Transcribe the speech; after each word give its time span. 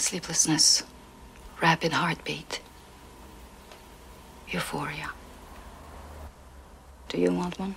sleeplessness, 0.00 0.82
rapid 1.60 1.92
heartbeat, 1.92 2.60
euphoria. 4.48 5.10
Do 7.08 7.20
you 7.20 7.32
want 7.32 7.58
one? 7.58 7.74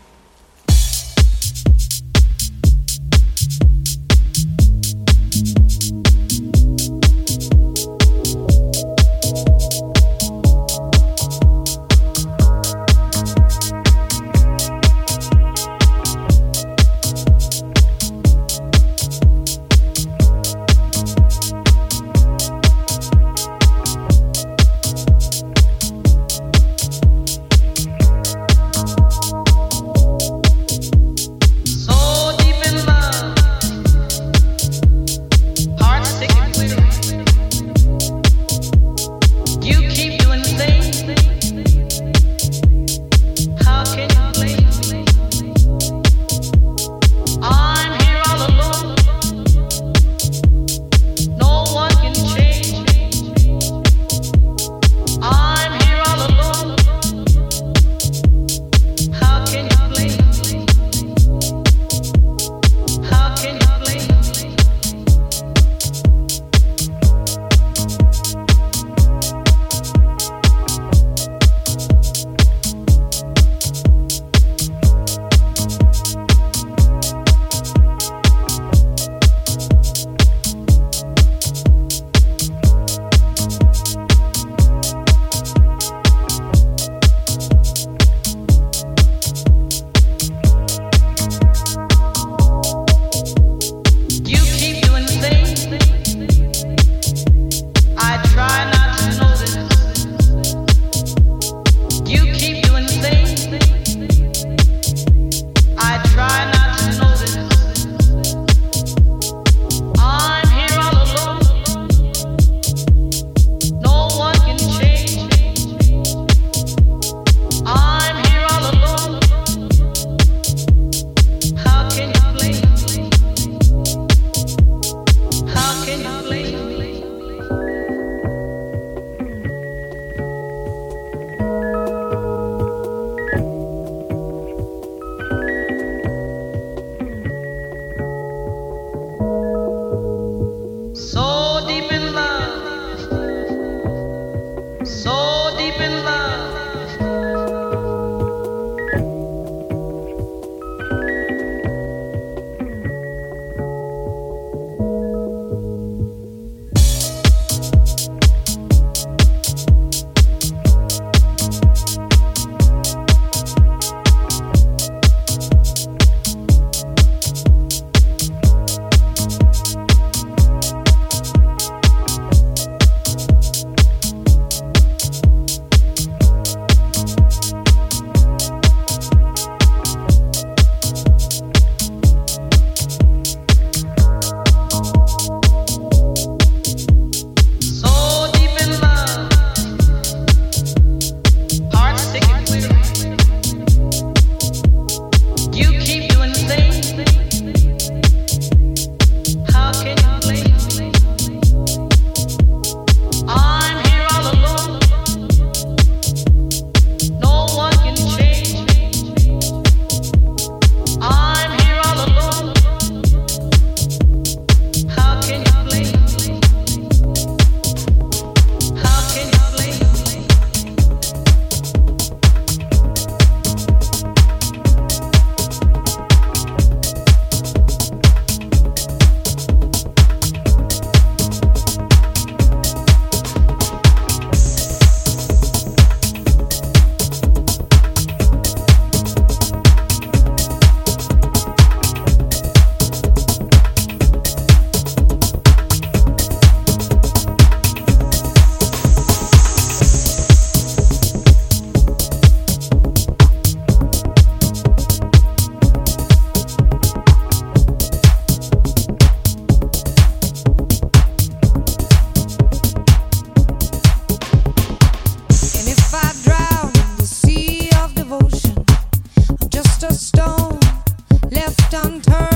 turn. 272.01 272.33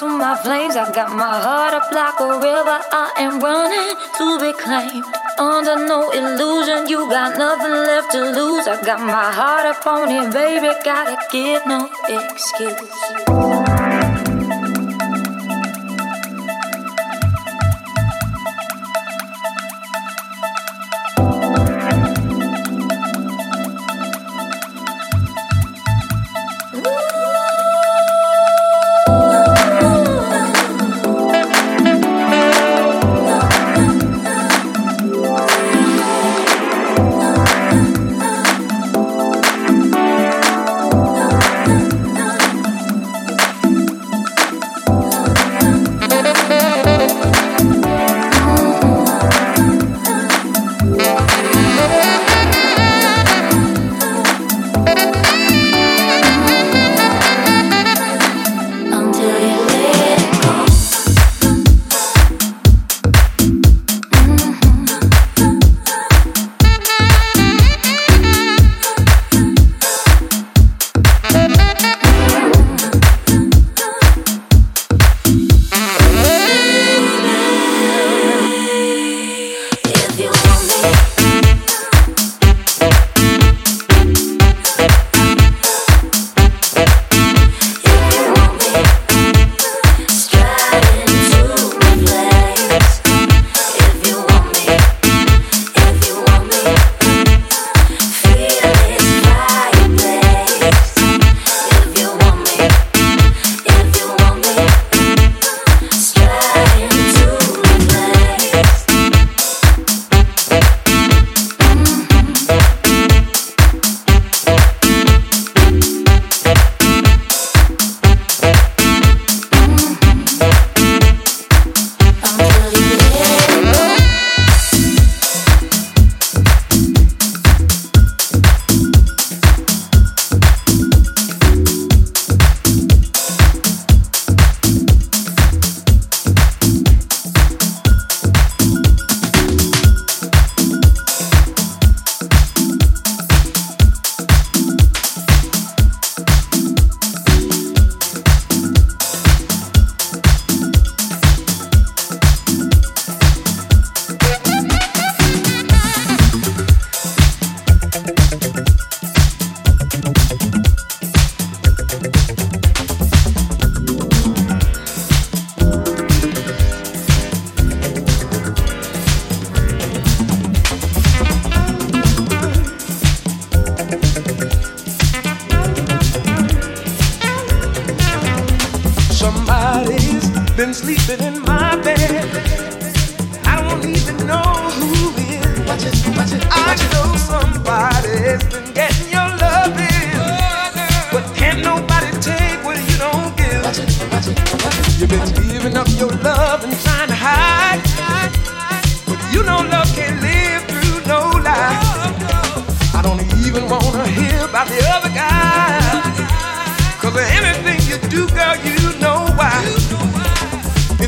To 0.00 0.08
my 0.08 0.34
flames. 0.42 0.74
I 0.74 0.90
got 0.92 1.14
my 1.14 1.38
heart 1.40 1.72
up 1.72 1.92
like 1.92 2.18
a 2.18 2.26
river. 2.40 2.78
I 2.90 3.12
am 3.18 3.38
running 3.38 3.94
to 4.18 4.40
be 4.40 4.52
claimed. 4.58 5.04
Under 5.38 5.86
no 5.86 6.10
illusion, 6.10 6.88
you 6.88 7.08
got 7.08 7.38
nothing 7.38 7.70
left 7.70 8.10
to 8.10 8.20
lose. 8.20 8.66
I 8.66 8.82
got 8.84 8.98
my 8.98 9.30
heart 9.30 9.66
up 9.66 9.86
on 9.86 10.10
it, 10.10 10.32
baby. 10.32 10.74
Gotta 10.84 11.16
give 11.30 11.64
no 11.66 11.88
excuse. 12.08 13.83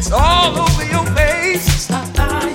It's 0.07 0.15
all 0.15 0.57
over 0.57 0.85
your 0.85 1.05
face. 1.17 1.67
Stop 1.83 2.17
lying. 2.17 2.55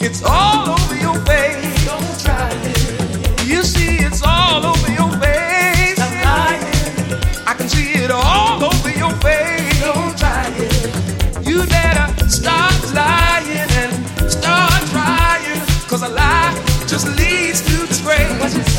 It's 0.00 0.20
all 0.24 0.68
over 0.68 0.96
your 0.96 1.14
face. 1.24 1.84
Don't 1.86 2.20
try 2.20 2.50
it. 2.50 3.46
You 3.46 3.62
see, 3.62 4.04
it's 4.04 4.20
all 4.24 4.66
over 4.66 4.90
your 4.90 5.12
face. 5.22 5.94
Stop 5.94 6.24
lying. 6.24 7.46
I 7.46 7.54
can 7.56 7.68
see 7.68 7.92
it 8.02 8.10
all 8.10 8.64
over 8.64 8.90
your 8.90 9.12
face. 9.22 9.80
Don't 9.80 10.18
try 10.18 10.50
it. 10.58 11.46
You 11.46 11.64
better 11.66 12.08
stop 12.28 12.74
lying 12.92 13.70
and 13.78 13.94
start 14.28 14.82
trying. 14.90 15.60
Cause 15.86 16.02
a 16.02 16.08
lie 16.08 16.52
just 16.88 17.06
leads 17.16 17.62
to 17.62 17.86
disgrace. 17.86 18.26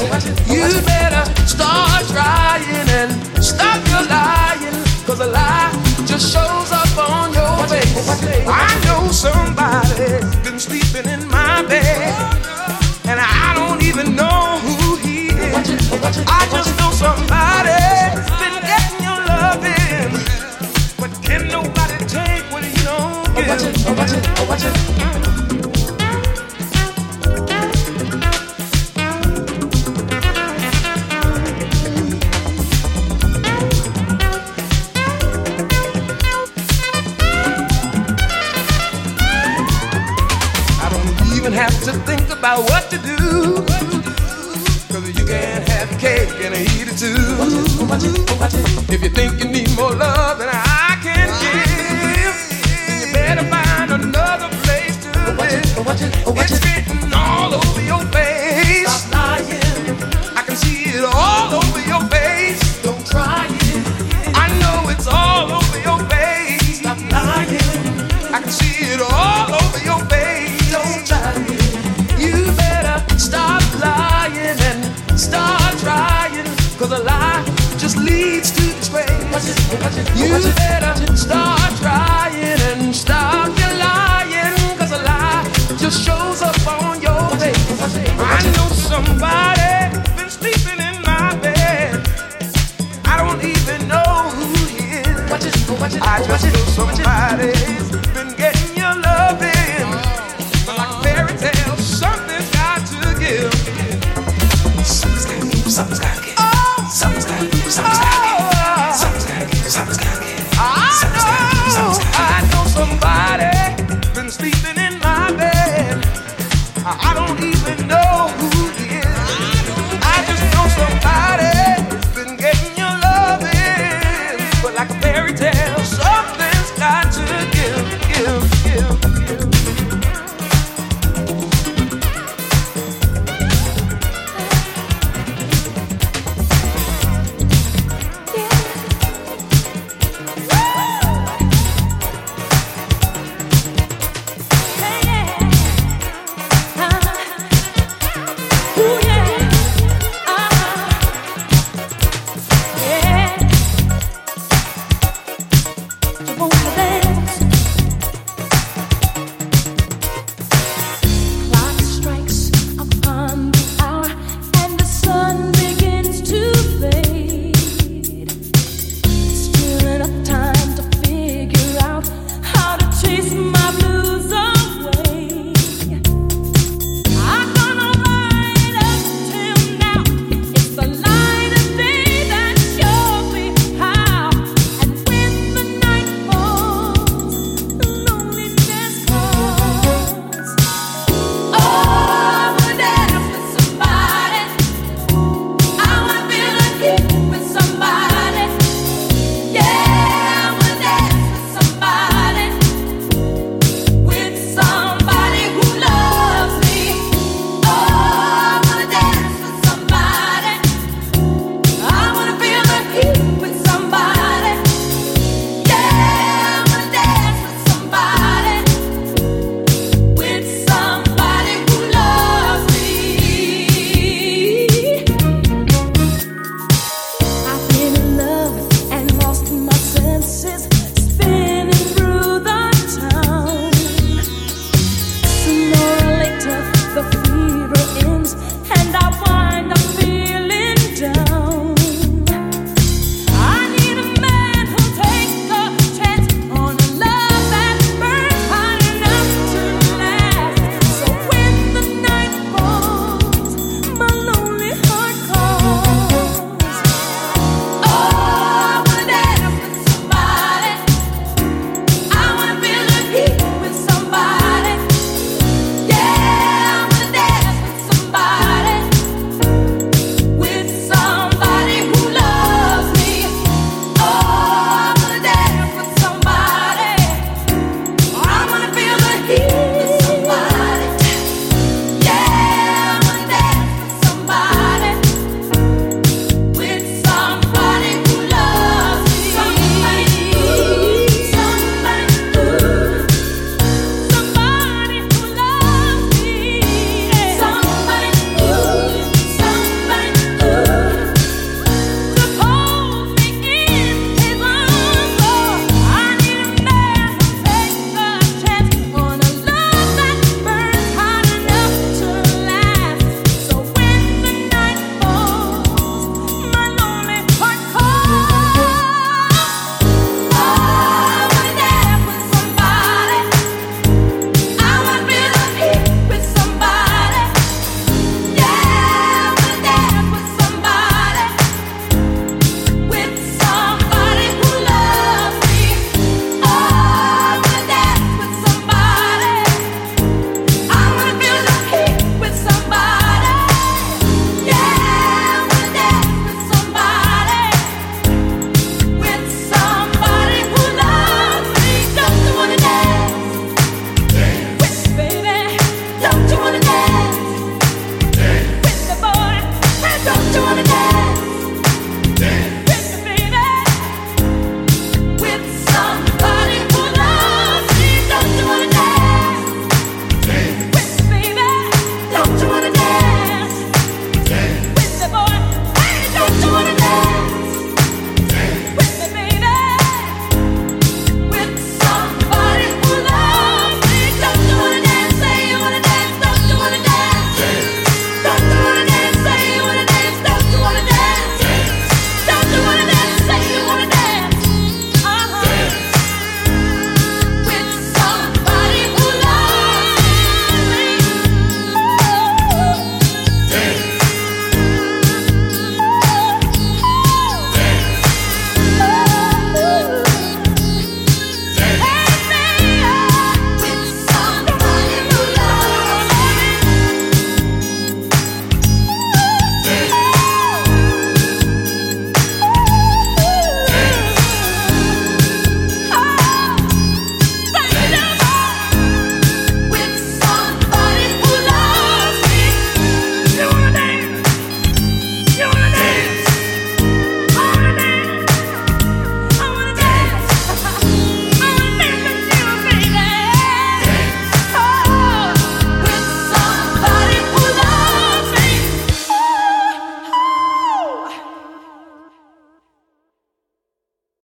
Oh, 0.01 0.11
oh, 0.11 0.53
you 0.53 0.81
better 0.81 1.23
start 1.47 2.05
trying 2.11 2.89
and 2.99 3.15
stop 3.41 3.79
your 3.87 4.03
lying. 4.11 4.75
Cause 5.05 5.21
a 5.21 5.27
lie 5.27 5.71
just 6.05 6.33
shows 6.33 6.71
up 6.71 6.97
on 6.97 7.28
I 8.11 8.81
know 8.85 9.11
somebody's 9.11 10.35
been 10.37 10.59
sleeping 10.59 11.07
in 11.11 11.27
my 11.27 11.61
bed, 11.67 12.13
and 13.05 13.19
I 13.19 13.53
don't 13.53 13.83
even 13.83 14.15
know 14.15 14.57
who 14.65 14.95
he 14.97 15.27
is. 15.27 15.69
I 16.27 16.47
just 16.51 16.71
know 16.79 16.91
somebody's 16.91 18.25
been 18.41 18.57
getting 18.65 19.03
your 19.05 19.19
loving, 19.29 20.09
but 20.97 21.11
can 21.23 21.47
nobody 21.49 22.03
take 22.05 22.49
what 24.47 24.59
give? 24.59 24.88
to 41.85 41.93
think 42.05 42.29
about 42.29 42.69
what 42.69 42.89
to 42.89 42.97
do. 42.97 43.17
Cause 44.91 45.07
you 45.07 45.25
can't 45.25 45.67
have 45.69 45.89
cake 45.99 46.29
and 46.43 46.55
eat 46.55 46.87
it 46.87 46.97
too. 46.97 47.15
If 48.93 49.03
you 49.03 49.09
think 49.09 49.41
you 49.41 49.49
need 49.49 49.75
more 49.75 49.93
love, 49.93 50.39
then 50.39 50.49
I 50.49 50.68
You 79.99 80.68